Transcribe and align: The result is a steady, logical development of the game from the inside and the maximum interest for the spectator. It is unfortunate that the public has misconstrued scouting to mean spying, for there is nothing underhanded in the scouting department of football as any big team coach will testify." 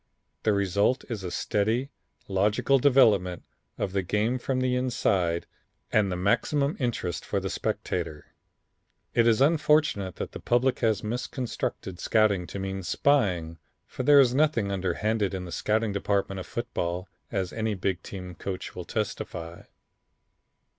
The 0.41 0.51
result 0.53 1.05
is 1.09 1.23
a 1.23 1.29
steady, 1.29 1.91
logical 2.27 2.79
development 2.79 3.43
of 3.77 3.91
the 3.93 4.01
game 4.01 4.39
from 4.39 4.59
the 4.59 4.73
inside 4.75 5.45
and 5.91 6.11
the 6.11 6.15
maximum 6.15 6.75
interest 6.79 7.23
for 7.23 7.39
the 7.39 7.51
spectator. 7.51 8.33
It 9.13 9.27
is 9.27 9.41
unfortunate 9.41 10.15
that 10.15 10.31
the 10.31 10.39
public 10.39 10.79
has 10.79 11.03
misconstrued 11.03 11.99
scouting 11.99 12.47
to 12.47 12.57
mean 12.57 12.81
spying, 12.81 13.59
for 13.85 14.01
there 14.01 14.19
is 14.19 14.33
nothing 14.33 14.71
underhanded 14.71 15.35
in 15.35 15.45
the 15.45 15.51
scouting 15.51 15.93
department 15.93 16.39
of 16.39 16.47
football 16.47 17.07
as 17.31 17.53
any 17.53 17.75
big 17.75 18.01
team 18.01 18.33
coach 18.33 18.73
will 18.73 18.85
testify." 18.85 19.65